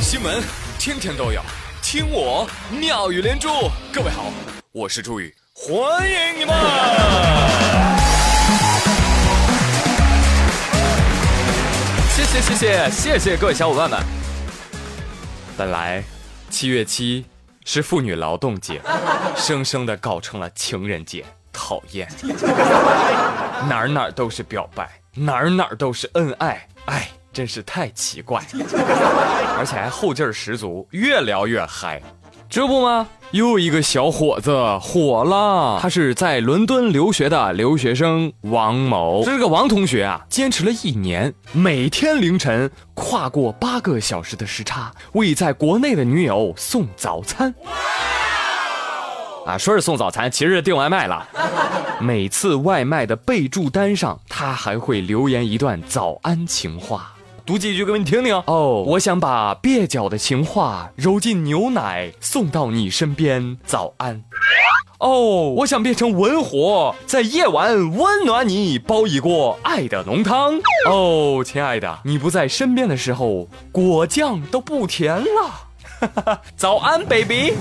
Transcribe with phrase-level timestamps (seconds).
[0.00, 0.42] 新闻
[0.78, 1.40] 天天都有
[1.82, 2.46] 听我
[2.78, 3.48] 妙语连珠。
[3.92, 4.26] 各位好
[4.70, 6.54] 我是朱宇欢迎你们。
[12.10, 13.98] 谢谢谢谢谢谢各位小伙伴们。
[15.56, 16.02] 本来
[16.50, 17.24] 七月七
[17.64, 18.80] 是妇女劳动节
[19.36, 22.08] 生生的搞成了情人节讨厌。
[23.68, 25.01] 哪哪都是表白。
[25.14, 27.08] 哪儿哪儿都是恩爱，哎。
[27.32, 28.42] 真是太奇怪，
[29.56, 31.98] 而且还后劲儿十足，越聊越嗨，
[32.46, 33.08] 这不吗？
[33.30, 39.24] 又一个小伙子火了，他是在伦敦留学的留学生王某。
[39.24, 47.54] 这个王同学啊，坚持了一年，每天凌晨跨过八个小时的时差，为在国内的女友送早餐。
[49.46, 51.28] 啊，说是送早餐，其实是订外卖了。
[52.00, 57.12] 每次外卖的备注单上，他还会留言一段早安情话。
[57.44, 58.84] 读几句给你听听哦。
[58.86, 63.58] 我想把蹩脚的情话揉进牛奶，送到你身边。
[63.66, 64.22] 早安。
[64.98, 70.54] 哦，我想变成文火，在夜晚温暖你，煲一锅爱的浓汤。
[70.88, 76.38] 哦，亲爱的，你不在身边的时候，果酱都不甜了。
[76.56, 77.54] 早安，baby。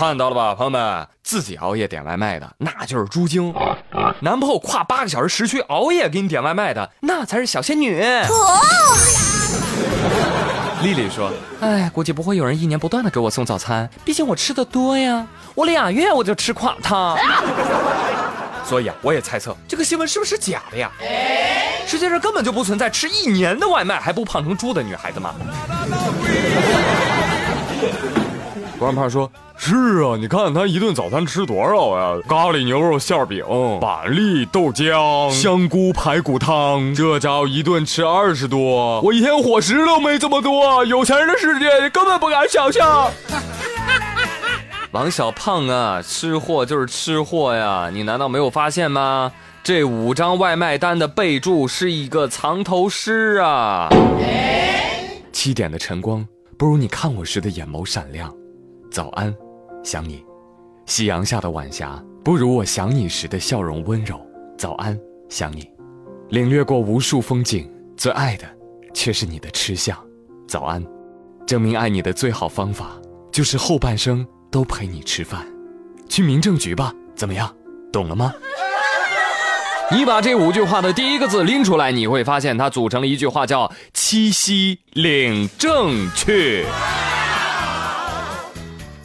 [0.00, 3.54] 看到了吧，朋友们，自己熬夜点外卖的那就是猪精，
[4.20, 8.02] 男朋友跨八个小时时区熬夜给你点外卖的那才是小仙女。
[10.82, 17.14] 丽丽说：“哎，估计不会有人一年不断的给我送早餐，毕竟我吃的多呀，我俩月我就吃垮它。
[18.64, 20.90] 所以啊，我也猜测这个新闻是不是假的呀？
[21.86, 25.34] 世界上根本就不存在吃一年的外卖还不胖成猪的女孩子吗？”
[28.80, 32.18] 王胖说：“是啊，你看他一顿早餐吃多少呀？
[32.26, 33.44] 咖喱牛肉馅饼、
[33.78, 38.98] 板栗豆浆、香菇排骨汤，这家伙一顿吃二十多。
[39.02, 43.10] 我一天伙食都没这么多，有钱人的世界根本不敢想象。”
[44.92, 47.90] 王小胖啊，吃货就是吃货呀！
[47.92, 49.30] 你难道没有发现吗？
[49.62, 53.90] 这五张外卖单的备注是一个藏头诗啊！
[55.32, 56.26] 七点的晨光
[56.56, 58.34] 不如你看我时的眼眸闪亮。
[58.90, 59.32] 早安，
[59.84, 60.24] 想你。
[60.86, 64.20] 夕阳下的晚霞不如我想你时的笑容温柔。
[64.58, 65.70] 早安，想你。
[66.30, 68.44] 领略过无数风景，最爱的
[68.92, 69.96] 却是你的吃相。
[70.48, 70.84] 早安，
[71.46, 75.46] 证明爱你的最好方法就是后半生都陪你吃饭。
[76.08, 77.54] 去民政局吧，怎么样？
[77.92, 78.34] 懂了吗？
[79.92, 86.64] 你把这五句话的第一个字拎出来，你会发现它组成了一句话，叫“七夕领证去”。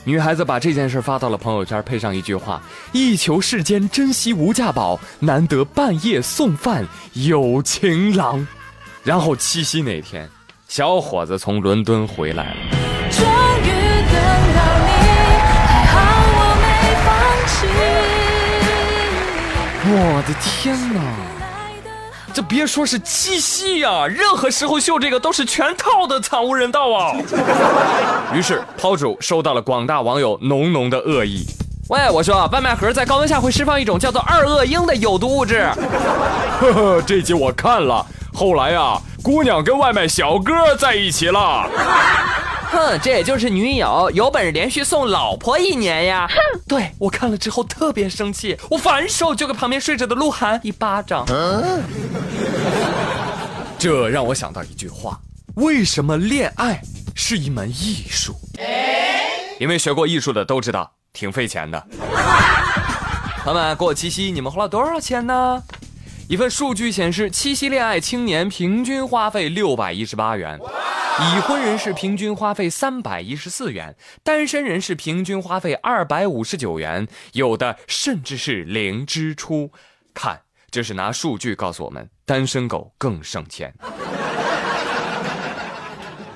[0.07, 2.61] 女孩子把这件事发到了朋友圈，配上一句话
[2.93, 8.47] ：“一求世间珍惜无价宝，难得半夜送饭有情郎。”
[9.03, 10.29] 然后七夕那天，
[10.67, 12.55] 小伙子从伦敦回来了。
[13.09, 13.25] 终
[13.63, 13.67] 于
[14.11, 14.15] 等
[14.53, 14.91] 到你，
[15.89, 15.95] 还好
[16.37, 16.65] 我没
[17.03, 17.07] 放
[17.49, 17.65] 弃。
[19.87, 20.99] 我的天哪！
[22.35, 27.15] 这别说是七夕呀，任何时候秀这个都是全套的惨无人道啊！
[28.35, 31.45] 于是抛主收到了广大网友浓浓的恶意。
[31.87, 35.71] 喂，我说外卖盒在高温下会释放一种叫做二恶英的有毒物质。
[36.59, 41.69] 呵呵，这集我看了，后来啊，姑娘跟外卖小哥在一起了。
[42.75, 46.27] 哼，这也就是女友有本事连续送老婆一年呀！
[46.29, 46.35] 哼，
[46.67, 51.25] 对我看了之后特别生气，我反手就给旁边睡着的鹿晗一巴掌。
[53.79, 55.17] 这让我想到一句话：
[55.55, 56.81] 为什么恋爱
[57.15, 58.35] 是一门艺术？
[59.57, 61.81] 因为学过艺术的都知道，挺费钱的。
[63.45, 65.63] 朋友们，过七夕你们花了多少钱呢？
[66.27, 70.59] 一份数据显示，七夕恋爱青年平均花费六百一十八元。
[71.17, 79.71] 已婚人士平均花费三百一十四元，单身人士平均花费二百五十九元，有的甚至是零支出。
[80.13, 83.73] 看，这是拿数据告诉我们，单身狗更省钱。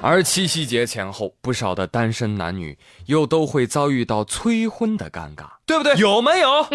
[0.01, 2.77] 而七夕节前后，不少的单身男女
[3.07, 5.93] 又都会遭遇到催婚的尴尬，对不对？
[5.97, 6.65] 有没有？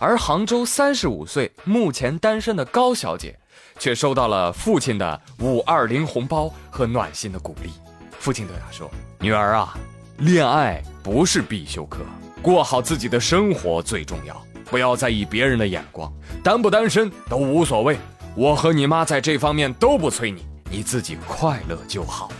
[0.00, 3.38] 而杭州三十五岁、目前单身的高小姐。
[3.80, 7.70] 却收到了父亲的五二零红包和暖心的鼓励。
[8.18, 8.88] 父亲对他说
[9.18, 9.74] ：“女儿啊，
[10.18, 12.00] 恋爱不是必修课，
[12.42, 16.12] 过好自己的生活最重要，不要在意别人的眼光，
[16.44, 17.98] 单不单身都无所谓。
[18.36, 22.30] 我和你妈在这方面都不催你，你自己快乐就好，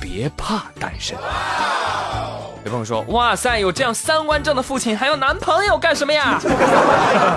[0.00, 1.16] 别怕单身。”
[2.64, 6.38] 有朋友说：“哇塞，有这样三观正的父亲，还要男朋友干什么呀？”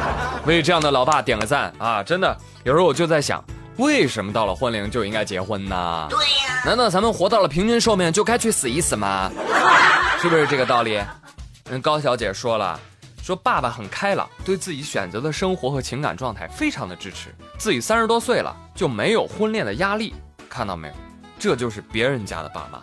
[0.46, 2.04] 为这样的老爸点个赞啊！
[2.04, 2.38] 真的。
[2.66, 3.42] 有时候我就在想，
[3.78, 6.08] 为什么到了婚龄就应该结婚呢？
[6.10, 6.62] 对呀。
[6.66, 9.32] 难道咱们活到了平均寿命就该去死一死吗？
[10.20, 11.02] 是不是这个道理？
[11.70, 12.78] 嗯，高小姐说了，
[13.22, 17.34] 说爸爸很开朗，对自己选择的生活和情感状态非常的支持。
[17.58, 20.14] 自己三十多岁了就没有婚恋的压力，
[20.50, 20.94] 看到没有？
[21.40, 22.80] 这就是别人家的爸妈，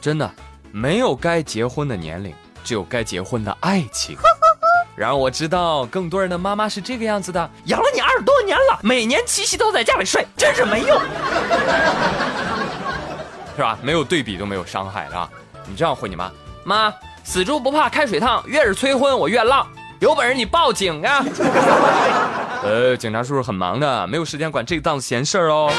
[0.00, 0.28] 真的
[0.76, 2.34] 没有该结婚的年龄，
[2.64, 4.18] 只有该结婚的爱情。
[4.96, 11.00] 然而我知道更多人的妈妈是这个样子的，养了你二十多年了，每年七夕都在家里睡，真是没用，
[13.54, 13.78] 是吧？
[13.82, 15.30] 没有对比就没有伤害，是吧？
[15.64, 16.28] 你这样回你妈，
[16.64, 16.92] 妈，
[17.22, 19.64] 死猪不怕开水烫，越是催婚我越浪，
[20.00, 21.24] 有本事你报警啊！
[22.64, 25.72] 呃，警察叔叔很忙的，没有时间管这档子闲事儿哦。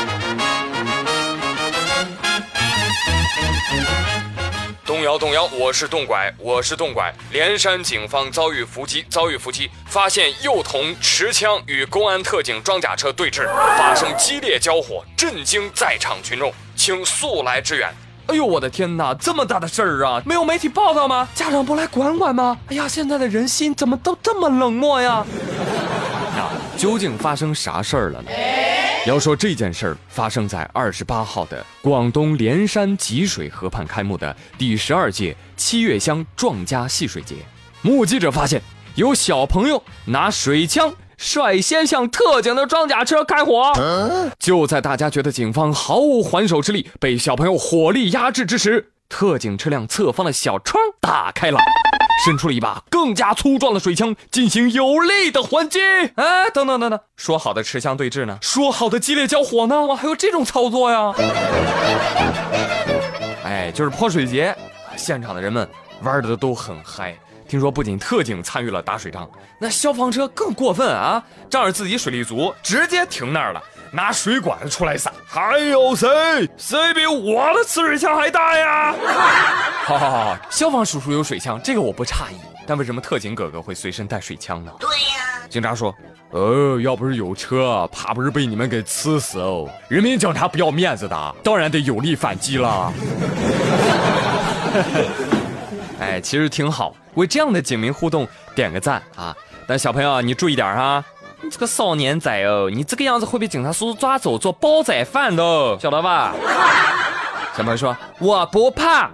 [5.06, 7.14] 摇动摇，我是动拐，我是动拐。
[7.32, 13.48] 连山警方遭遇伏击，遭遇伏击，发现幼童持枪与公安特警装甲车对峙，
[13.78, 17.88] 发生激烈交火，震惊在场群众，请速来支援。
[18.26, 20.20] 哎呦，我的天哪，这么大的事儿啊！
[20.26, 21.28] 没有媒体报道吗？
[21.36, 22.58] 家长不来管管吗？
[22.70, 25.24] 哎呀，现在的人心怎么都这么冷漠呀？
[26.36, 26.50] 那，
[26.80, 28.32] 究竟发生啥事儿了呢？
[29.06, 37.36] 要说这件事儿发生在二十八号的广东连山吉水河畔开幕的第十二届七月乡壮家戏水节，
[37.84, 38.60] 目击者发现
[38.96, 43.72] 有小朋友拿水枪率先向特警的装甲车开火。
[44.40, 51.60] 就在大家觉得警方毫无还手之力，被小朋友火力压制之时，特警车辆侧方的小窗打开了。
[52.24, 55.80] 伸出了一把更加粗壮的水枪，进行有力的还击。
[56.16, 58.38] 哎，等等等等，说好的持枪对峙呢？
[58.42, 59.86] 说好的激烈交火呢？
[59.86, 61.14] 哇还有这种操作呀？
[63.44, 64.56] 哎，就是泼水节，
[64.96, 65.68] 现场的人们
[66.02, 67.16] 玩的都很嗨。
[67.48, 71.24] 听说不仅特警参与了打水仗，那消防车更过分啊！
[71.50, 73.62] 仗着自己水力足，直接停那儿了。
[73.92, 76.50] 拿水管子出来撒，还有谁？
[76.58, 78.94] 谁比我的呲水枪还大呀？
[79.86, 82.36] 好好好，消防叔叔有水枪，这个我不诧异。
[82.68, 84.72] 但为什么特警哥哥会随身带水枪呢？
[84.80, 85.46] 对呀。
[85.48, 85.96] 警察说
[86.32, 89.70] ：“哦，要不是有车，怕不是被你们给呲死哦。
[89.88, 92.92] 人民警察不要面子的，当然得有力反击了。
[96.00, 99.36] 哎，其实挺好，为这样的警民互动点个赞啊！
[99.68, 101.04] 但小朋友你注意点哈。”
[101.42, 106.34] 你这个少年仔哦，你这个样子会被警察叔叔抓走做煲仔饭的，晓得吧？
[107.56, 109.12] 小朋友说：“我不怕。”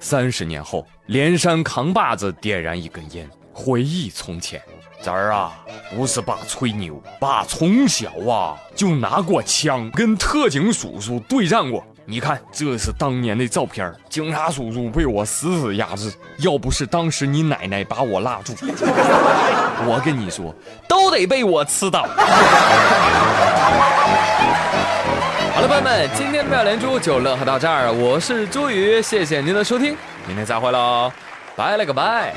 [0.00, 4.62] 三十年后，连山扛把子点燃一根烟，回忆从前。
[5.02, 5.52] 这儿啊，
[5.94, 11.84] 不是爸吹牛，爸从小啊就拿过枪，跟特警叔叔对战过。
[12.08, 18.54] 你看，这是当年的照片警察叔叔被我死死压制，要不是当时你奶奶把我拉住，
[19.84, 20.54] 我跟你说，
[20.88, 22.02] 都得被我吃到。
[25.52, 29.96] 好了，朋友们，今天的妙连珠就乐呵到这儿，我是朱宇，谢谢您的收听，
[30.28, 31.10] 明天再会喽，
[31.56, 32.32] 拜了个拜。